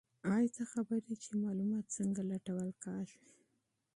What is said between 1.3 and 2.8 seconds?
معلومات څنګه لټول